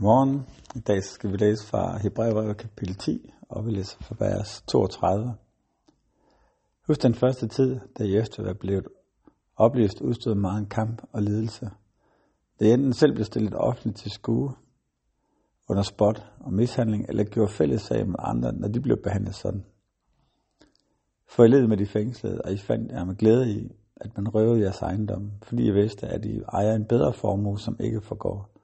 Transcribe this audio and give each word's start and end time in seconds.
Godmorgen. 0.00 0.46
I 0.74 0.80
dag 0.80 1.02
skal 1.02 1.32
vi 1.32 1.36
læse 1.36 1.66
fra 1.66 1.98
Hebræerbrevet 1.98 2.56
kapitel 2.56 2.94
10, 2.94 3.32
og 3.48 3.66
vi 3.66 3.70
læser 3.70 3.98
fra 4.00 4.16
vers 4.18 4.62
32. 4.68 5.34
Husk 6.86 7.02
den 7.02 7.14
første 7.14 7.48
tid, 7.48 7.80
da 7.98 8.04
Jesus 8.08 8.38
var 8.38 8.52
blevet 8.52 8.86
oplyst, 9.56 10.00
udstod 10.00 10.34
meget 10.34 10.60
en 10.60 10.66
kamp 10.66 11.02
og 11.12 11.22
lidelse. 11.22 11.70
Det 12.58 12.72
enten 12.72 12.92
selv 12.92 13.14
blev 13.14 13.24
stillet 13.24 13.54
offentligt 13.54 13.98
til 13.98 14.10
skue, 14.10 14.52
under 15.68 15.82
spot 15.82 16.26
og 16.40 16.52
mishandling, 16.52 17.06
eller 17.08 17.24
gjorde 17.24 17.52
fælles 17.52 17.82
sag 17.82 18.06
med 18.06 18.16
andre, 18.18 18.52
når 18.52 18.68
de 18.68 18.80
blev 18.80 18.96
behandlet 19.02 19.34
sådan. 19.34 19.64
For 21.28 21.44
I 21.44 21.48
led 21.48 21.66
med 21.66 21.76
de 21.76 21.86
fængslede, 21.86 22.40
og 22.44 22.52
I 22.52 22.58
fandt 22.58 22.92
jer 22.92 23.04
med 23.04 23.16
glæde 23.16 23.50
i, 23.50 23.70
at 23.96 24.16
man 24.16 24.34
røvede 24.34 24.60
jeres 24.60 24.82
ejendom, 24.82 25.30
fordi 25.42 25.66
I 25.66 25.72
vidste, 25.72 26.06
at 26.06 26.24
I 26.24 26.40
ejer 26.52 26.74
en 26.74 26.86
bedre 26.88 27.12
formue, 27.12 27.58
som 27.58 27.76
ikke 27.80 28.00
forgår. 28.00 28.59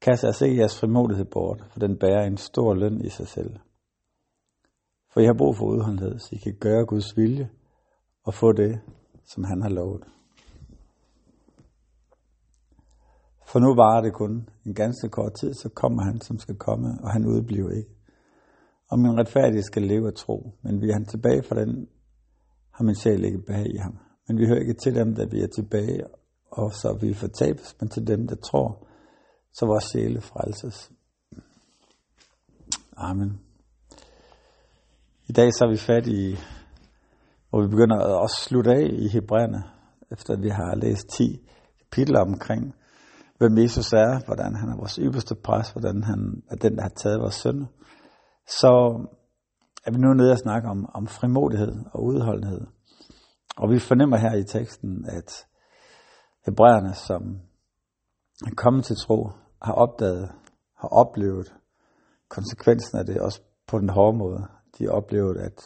Kast 0.00 0.24
altså 0.24 0.44
ikke 0.44 0.58
jeres 0.58 0.80
frimodighed 0.80 1.24
bort, 1.24 1.64
for 1.70 1.78
den 1.78 1.98
bærer 1.98 2.26
en 2.26 2.36
stor 2.36 2.74
løn 2.74 3.04
i 3.04 3.08
sig 3.08 3.28
selv. 3.28 3.56
For 5.12 5.20
I 5.20 5.24
har 5.24 5.34
brug 5.38 5.56
for 5.56 5.66
udholdenhed, 5.66 6.18
så 6.18 6.28
I 6.32 6.38
kan 6.38 6.56
gøre 6.60 6.86
Guds 6.86 7.16
vilje 7.16 7.50
og 8.24 8.34
få 8.34 8.52
det, 8.52 8.80
som 9.24 9.44
han 9.44 9.62
har 9.62 9.68
lovet. 9.68 10.04
For 13.46 13.58
nu 13.58 13.74
varer 13.74 14.02
det 14.02 14.12
kun 14.12 14.48
en 14.66 14.74
ganske 14.74 15.08
kort 15.08 15.32
tid, 15.40 15.54
så 15.54 15.68
kommer 15.68 16.02
han, 16.02 16.20
som 16.20 16.38
skal 16.38 16.56
komme, 16.56 16.88
og 17.02 17.10
han 17.10 17.26
udbliver 17.26 17.70
ikke. 17.70 17.90
Og 18.90 18.98
min 18.98 19.18
retfærdige 19.18 19.62
skal 19.62 19.82
leve 19.82 20.06
af 20.06 20.14
tro, 20.14 20.52
men 20.62 20.80
vi 20.80 20.88
er 20.88 20.92
han 20.92 21.06
tilbage 21.06 21.42
fra 21.42 21.60
den, 21.60 21.88
har 22.70 22.84
min 22.84 22.94
sjæl 22.94 23.24
ikke 23.24 23.42
behag 23.46 23.74
i 23.74 23.76
ham. 23.76 23.98
Men 24.28 24.38
vi 24.38 24.46
hører 24.46 24.60
ikke 24.60 24.74
til 24.74 24.94
dem, 24.94 25.14
der 25.14 25.26
vi 25.26 25.42
er 25.42 25.46
tilbage, 25.46 26.04
og 26.50 26.72
så 26.72 26.98
vi 27.00 27.14
fortabes, 27.14 27.76
men 27.80 27.88
til 27.88 28.06
dem, 28.06 28.26
der 28.26 28.36
tror, 28.36 28.87
så 29.58 29.66
vores 29.66 29.84
sjæle 29.84 30.20
frelses. 30.20 30.90
Amen. 32.96 33.40
I 35.28 35.32
dag 35.32 35.52
så 35.52 35.64
er 35.64 35.70
vi 35.70 35.76
fat 35.76 36.06
i, 36.06 36.36
hvor 37.50 37.62
vi 37.62 37.68
begynder 37.68 37.96
at 37.96 38.20
også 38.22 38.36
slutte 38.48 38.70
af 38.70 38.88
i 38.92 39.08
Hebræerne, 39.08 39.62
efter 40.10 40.36
vi 40.36 40.48
har 40.48 40.74
læst 40.74 41.08
10 41.08 41.48
kapitler 41.78 42.20
omkring, 42.20 42.74
hvem 43.38 43.58
Jesus 43.58 43.92
er, 43.92 44.24
hvordan 44.26 44.54
han 44.54 44.68
er 44.68 44.76
vores 44.76 44.98
ypperste 45.02 45.34
præst, 45.34 45.72
hvordan 45.72 46.02
han 46.02 46.42
er 46.50 46.56
den, 46.56 46.76
der 46.76 46.82
har 46.82 46.94
taget 47.02 47.20
vores 47.20 47.34
søn. 47.34 47.66
Så 48.46 48.72
er 49.86 49.90
vi 49.90 49.98
nu 49.98 50.14
nede 50.14 50.32
og 50.32 50.38
snakke 50.38 50.68
om, 50.68 50.90
om 50.94 51.06
frimodighed 51.06 51.74
og 51.92 52.04
udholdenhed. 52.04 52.60
Og 53.56 53.70
vi 53.70 53.78
fornemmer 53.78 54.16
her 54.16 54.34
i 54.34 54.44
teksten, 54.44 55.04
at 55.08 55.46
hebræerne, 56.46 56.94
som 56.94 57.22
er 58.46 58.54
kommet 58.56 58.84
til 58.84 58.96
tro, 58.96 59.30
har 59.62 59.72
opdaget, 59.72 60.30
har 60.76 60.88
oplevet 60.88 61.54
konsekvensen 62.28 62.98
af 62.98 63.06
det, 63.06 63.20
også 63.20 63.40
på 63.66 63.78
den 63.78 63.88
hårde 63.88 64.18
måde. 64.18 64.46
De 64.78 64.84
har 64.84 64.92
oplevet, 64.92 65.36
at 65.36 65.64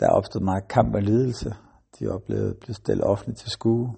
der 0.00 0.06
er 0.06 0.10
opstået 0.10 0.44
meget 0.44 0.68
kamp 0.68 0.94
og 0.94 1.02
lidelse. 1.02 1.50
De 1.98 2.04
har 2.04 2.12
oplevet 2.12 2.50
at 2.50 2.56
blive 2.60 2.74
stillet 2.74 3.04
offentligt 3.04 3.38
til 3.38 3.50
skue. 3.50 3.96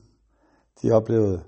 De 0.83 0.89
har 0.89 0.97
oplevet, 0.97 1.43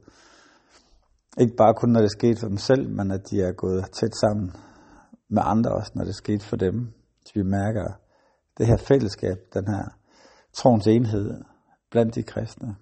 ikke 1.39 1.57
bare 1.57 1.75
kun 1.75 1.89
når 1.89 2.01
det 2.01 2.11
skete 2.11 2.41
for 2.41 2.49
dem 2.49 2.57
selv, 2.57 2.91
men 2.91 3.11
at 3.11 3.31
de 3.31 3.43
er 3.43 3.53
gået 3.53 3.85
tæt 3.93 4.17
sammen 4.17 4.53
med 5.29 5.43
andre 5.45 5.73
også, 5.73 5.93
når 5.95 6.05
det 6.05 6.15
skete 6.15 6.45
for 6.45 6.57
dem. 6.57 6.93
Så 7.27 7.33
vi 7.35 7.43
mærker 7.43 7.93
det 8.59 8.67
her 8.67 8.77
fællesskab, 8.77 9.37
den 9.55 9.69
her 9.69 9.85
troens 10.53 10.87
enhed 10.87 11.45
blandt 11.91 12.15
de 12.15 12.23
kristne. 12.23 12.77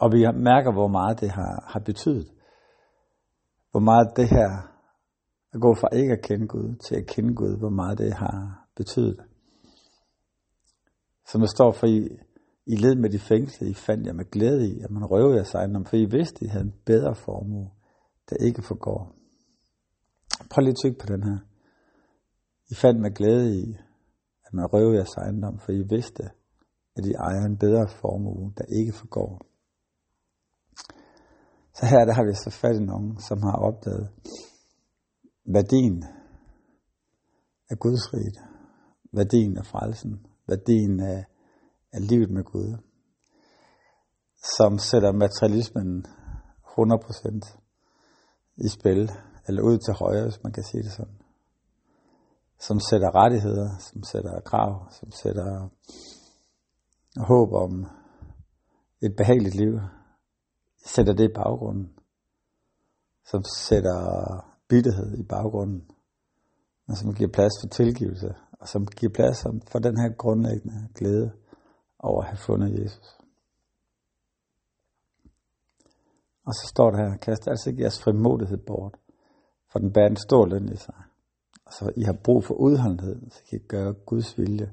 Og 0.00 0.12
vi 0.12 0.26
mærker, 0.34 0.72
hvor 0.72 0.88
meget 0.88 1.20
det 1.20 1.30
har, 1.30 1.64
har 1.66 1.80
betydet. 1.80 2.32
Hvor 3.76 3.84
meget 3.84 4.16
det 4.16 4.28
her 4.28 4.50
at 5.52 5.60
gå 5.60 5.74
fra 5.74 5.88
ikke 5.92 6.12
at 6.12 6.22
kende 6.22 6.46
Gud 6.46 6.76
til 6.76 6.94
at 6.96 7.06
kende 7.06 7.34
Gud, 7.34 7.58
hvor 7.58 7.70
meget 7.70 7.98
det 7.98 8.12
har 8.14 8.68
betydet. 8.76 9.20
Som 11.28 11.40
der 11.40 11.48
står 11.48 11.72
for 11.72 11.86
I, 11.86 12.08
I 12.66 12.76
led 12.76 12.94
med 12.94 13.10
de 13.10 13.18
fængsler, 13.18 13.68
I 13.68 13.74
fandt 13.74 14.06
jer 14.06 14.12
med 14.12 14.30
glæde 14.30 14.68
i, 14.68 14.80
at 14.80 14.90
man 14.90 15.04
røvede 15.04 15.36
jeres 15.36 15.54
ejendom, 15.54 15.84
for 15.84 15.96
I 15.96 16.04
vidste, 16.04 16.44
I 16.44 16.48
havde 16.48 16.64
en 16.64 16.74
bedre 16.86 17.14
formue, 17.14 17.70
der 18.30 18.36
ikke 18.46 18.62
forgår. 18.62 19.14
Prøv 20.50 20.60
lige 20.60 20.70
at 20.70 20.82
tykke 20.82 20.98
på 20.98 21.06
den 21.06 21.22
her. 21.22 21.38
I 22.70 22.74
fandt 22.74 23.00
med 23.00 23.10
glæde 23.14 23.60
i, 23.60 23.76
at 24.46 24.54
man 24.54 24.66
røvede 24.66 24.96
jeres 24.96 25.14
ejendom, 25.14 25.58
for 25.58 25.72
I 25.72 25.82
vidste, 25.94 26.22
at 26.96 27.06
I 27.06 27.12
ejer 27.12 27.44
en 27.46 27.58
bedre 27.58 27.88
formue, 27.88 28.52
der 28.58 28.64
ikke 28.78 28.92
forgår. 28.92 29.45
Så 31.76 31.86
her 31.86 32.04
der 32.04 32.12
har 32.12 32.24
vi 32.24 32.34
så 32.34 32.50
fat 32.50 32.76
i 32.76 32.84
nogen, 32.84 33.20
som 33.20 33.42
har 33.42 33.56
opdaget 33.68 34.08
værdien 35.46 36.04
af 37.70 37.78
Guds 37.78 38.14
rige, 38.14 38.40
værdien 39.12 39.58
af 39.58 39.66
frelsen, 39.66 40.26
værdien 40.48 41.00
af, 41.00 41.24
af 41.92 42.08
livet 42.08 42.30
med 42.30 42.44
Gud, 42.44 42.76
som 44.56 44.78
sætter 44.78 45.12
materialismen 45.12 46.06
100% 46.64 48.56
i 48.56 48.68
spil, 48.68 49.10
eller 49.48 49.62
ud 49.62 49.78
til 49.78 49.94
højre, 49.94 50.24
hvis 50.24 50.42
man 50.42 50.52
kan 50.52 50.64
sige 50.64 50.82
det 50.82 50.92
sådan. 50.92 51.18
Som 52.60 52.80
sætter 52.90 53.14
rettigheder, 53.14 53.78
som 53.78 54.02
sætter 54.02 54.40
krav, 54.40 54.90
som 54.90 55.10
sætter 55.10 55.68
håb 57.16 57.52
om 57.52 57.86
et 59.02 59.16
behageligt 59.16 59.54
liv, 59.54 59.80
sætter 60.86 61.12
det 61.12 61.24
i 61.30 61.34
baggrunden, 61.34 61.92
som 63.30 63.42
sætter 63.44 63.98
bitterhed 64.68 65.18
i 65.18 65.22
baggrunden, 65.22 65.90
og 66.88 66.96
som 66.96 67.14
giver 67.14 67.30
plads 67.30 67.52
for 67.62 67.68
tilgivelse, 67.68 68.34
og 68.60 68.68
som 68.68 68.86
giver 68.86 69.12
plads 69.12 69.42
for 69.70 69.78
den 69.78 70.00
her 70.00 70.16
grundlæggende 70.16 70.88
glæde 70.94 71.32
over 71.98 72.22
at 72.22 72.28
have 72.28 72.36
fundet 72.36 72.80
Jesus. 72.80 73.18
Og 76.46 76.54
så 76.54 76.66
står 76.66 76.90
der 76.90 76.98
her, 76.98 77.16
kast 77.16 77.48
altså 77.48 77.70
ikke 77.70 77.82
jeres 77.82 78.02
frimodighed 78.02 78.58
bort, 78.58 78.96
for 79.72 79.78
den 79.78 79.92
bærer 79.92 80.08
en 80.08 80.16
stor 80.16 80.46
løn 80.46 80.72
i 80.72 80.76
sig. 80.76 80.94
Og 81.66 81.72
så 81.72 81.92
I 81.96 82.02
har 82.02 82.16
brug 82.24 82.44
for 82.44 82.54
udholdenhed, 82.54 83.30
så 83.30 83.40
I 83.44 83.48
kan 83.50 83.60
gøre 83.68 83.92
Guds 83.92 84.38
vilje, 84.38 84.72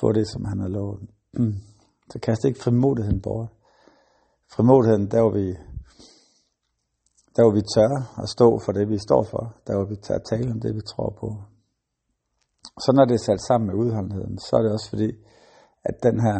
få 0.00 0.12
det, 0.12 0.28
som 0.28 0.44
han 0.44 0.60
har 0.60 0.68
lovet. 0.68 1.00
Så 2.12 2.18
kast 2.18 2.44
ikke 2.44 2.60
frimodigheden 2.60 3.20
bort. 3.20 3.48
Frimodigheden, 4.54 5.10
der 5.10 5.20
hvor 5.20 5.30
vi, 5.30 5.46
der 7.36 7.42
hvor 7.44 7.54
vi 7.58 7.62
tør 7.74 8.22
at 8.22 8.28
stå 8.28 8.58
for 8.58 8.72
det, 8.72 8.88
vi 8.88 8.98
står 8.98 9.22
for. 9.22 9.54
Der 9.66 9.74
hvor 9.76 9.84
vi 9.84 9.96
tør 9.96 10.14
at 10.14 10.24
tale 10.30 10.50
om 10.50 10.60
det, 10.60 10.74
vi 10.74 10.80
tror 10.80 11.10
på. 11.20 11.28
Så 12.84 12.92
når 12.94 13.04
det 13.04 13.14
er 13.14 13.24
sat 13.26 13.40
sammen 13.48 13.66
med 13.66 13.74
udholdenheden, 13.74 14.38
så 14.38 14.56
er 14.56 14.62
det 14.62 14.72
også 14.72 14.88
fordi, 14.90 15.10
at 15.84 16.02
den 16.02 16.20
her 16.20 16.36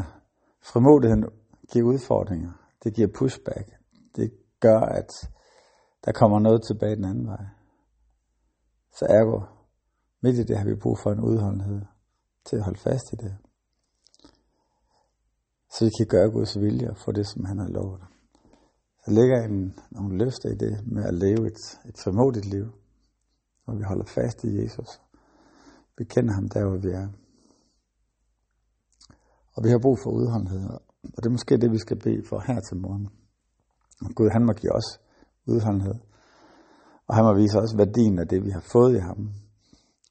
frimodigheden 0.62 1.24
giver 1.72 1.86
udfordringer. 1.86 2.52
Det 2.84 2.94
giver 2.94 3.08
pushback. 3.18 3.68
Det 4.16 4.30
gør, 4.60 4.80
at 4.80 5.10
der 6.04 6.12
kommer 6.12 6.38
noget 6.38 6.60
tilbage 6.62 6.96
den 6.96 7.04
anden 7.04 7.26
vej. 7.26 7.44
Så 8.98 9.06
ergo, 9.08 9.40
midt 10.22 10.38
i 10.38 10.42
det 10.42 10.58
har 10.58 10.64
vi 10.64 10.74
brug 10.82 10.98
for 10.98 11.10
en 11.12 11.20
udholdenhed 11.20 11.82
til 12.44 12.56
at 12.56 12.62
holde 12.62 12.78
fast 12.78 13.12
i 13.12 13.16
det 13.16 13.36
så 15.78 15.84
vi 15.84 15.90
kan 15.98 16.06
gøre 16.06 16.30
Guds 16.30 16.60
vilje 16.60 16.90
og 16.90 16.96
få 16.96 17.12
det, 17.12 17.26
som 17.26 17.44
han 17.44 17.58
har 17.58 17.68
lovet. 17.68 18.00
Der 19.06 19.12
ligger 19.12 19.44
en, 19.44 19.78
nogle 19.90 20.18
løfter 20.18 20.48
i 20.50 20.54
det 20.54 20.86
med 20.86 21.04
at 21.04 21.14
leve 21.14 21.46
et, 21.46 21.60
et 21.88 21.98
formodigt 22.04 22.46
liv, 22.46 22.66
hvor 23.64 23.74
vi 23.74 23.82
holder 23.82 24.04
fast 24.04 24.44
i 24.44 24.62
Jesus. 24.62 24.90
Vi 25.98 26.04
kender 26.04 26.34
ham 26.34 26.48
der, 26.48 26.68
hvor 26.68 26.78
vi 26.78 26.88
er. 26.88 27.08
Og 29.54 29.64
vi 29.64 29.68
har 29.68 29.78
brug 29.78 29.98
for 30.02 30.10
udholdenhed, 30.10 30.64
og 31.14 31.18
det 31.22 31.26
er 31.26 31.36
måske 31.38 31.56
det, 31.56 31.70
vi 31.72 31.78
skal 31.78 31.98
bede 31.98 32.22
for 32.28 32.38
her 32.46 32.60
til 32.60 32.76
morgen. 32.76 33.08
Og 34.04 34.10
Gud, 34.14 34.30
han 34.30 34.44
må 34.46 34.52
give 34.52 34.72
os 34.72 35.00
udholdenhed. 35.46 35.98
Og 37.06 37.14
han 37.16 37.24
må 37.24 37.34
vise 37.34 37.58
os 37.58 37.76
værdien 37.76 38.18
af 38.18 38.28
det, 38.28 38.44
vi 38.44 38.50
har 38.50 38.64
fået 38.72 38.94
i 38.96 38.98
ham. 38.98 39.32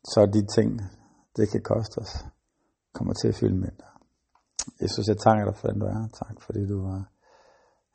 Så 0.03 0.29
de 0.33 0.45
ting, 0.55 0.81
det 1.37 1.51
kan 1.51 1.61
koste 1.61 1.97
os, 1.99 2.25
kommer 2.93 3.13
til 3.13 3.27
at 3.27 3.35
fylde 3.35 3.59
mindre. 3.65 3.94
Jesus, 4.81 5.07
jeg 5.07 5.17
takker 5.17 5.45
dig 5.45 5.55
for 5.55 5.67
den 5.67 5.79
du 5.79 5.85
er. 5.85 6.07
Tak 6.13 6.41
fordi 6.41 6.67
du 6.67 6.85
har 6.85 7.03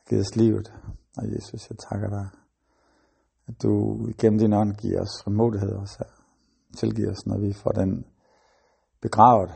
givet 0.09 0.21
os 0.21 0.37
livet. 0.37 0.73
Og 1.17 1.25
Jesus, 1.35 1.71
jeg 1.71 1.79
takker 1.79 2.09
dig, 2.09 2.29
at 3.49 3.63
du 3.63 3.73
igennem 4.09 4.39
din 4.39 4.53
ånd 4.53 4.75
giver 4.75 5.01
os 5.01 5.23
frimodighed 5.25 5.73
også 5.73 5.97
her. 5.99 6.13
Tilgiver 6.77 7.11
os, 7.11 7.27
når 7.27 7.39
vi 7.39 7.53
får 7.53 7.71
den 7.71 8.07
begravet 9.01 9.51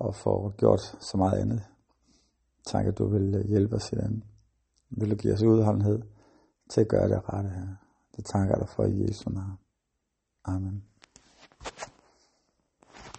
og 0.00 0.14
får 0.14 0.56
gjort 0.56 0.80
så 0.80 1.16
meget 1.16 1.40
andet. 1.40 1.62
Tak, 2.66 2.86
at 2.86 2.98
du 2.98 3.08
vil 3.08 3.44
hjælpe 3.48 3.76
os 3.76 3.92
i 3.92 3.94
den. 3.94 4.24
Vil 4.90 5.10
du 5.10 5.16
give 5.16 5.34
os 5.34 5.42
udholdenhed 5.42 6.02
til 6.70 6.80
at 6.80 6.88
gøre 6.88 7.08
det 7.08 7.28
rette 7.28 7.50
her. 7.50 7.66
Det 8.16 8.24
takker 8.24 8.54
dig 8.54 8.68
for 8.68 8.84
i 8.84 9.02
Jesu 9.02 9.30
navn. 9.30 9.58
Amen. 10.44 10.84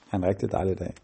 Ha' 0.09 0.17
en 0.17 0.25
rigtig 0.25 0.51
dejlig 0.51 0.79
dag. 0.79 0.95